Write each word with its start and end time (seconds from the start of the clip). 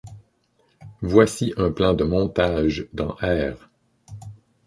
Voici 1.03 1.53
un 1.57 1.69
plan 1.71 1.93
de 1.93 2.03
montage 2.03 2.87
dans 2.91 3.15
ℝ. 3.21 3.55